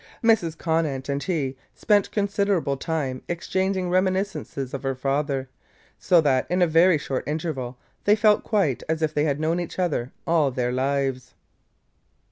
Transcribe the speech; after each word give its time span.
Mrs. 0.23 0.57
Conant 0.57 1.09
and 1.09 1.21
he 1.21 1.55
spent 1.75 2.09
considerable 2.09 2.75
time 2.75 3.21
exchanging 3.29 3.87
reminiscences 3.87 4.73
of 4.73 4.81
her 4.81 4.95
father, 4.95 5.47
so 5.99 6.19
that, 6.21 6.47
in 6.49 6.63
a 6.63 6.65
very 6.65 6.97
short 6.97 7.23
interval, 7.27 7.77
they 8.05 8.15
felt 8.15 8.43
quite 8.43 8.81
as 8.89 9.03
if 9.03 9.13
they 9.13 9.25
had 9.25 9.39
known 9.39 9.59
each 9.59 9.77
other 9.77 10.11
all 10.25 10.49
their 10.49 10.71
lives. 10.71 11.35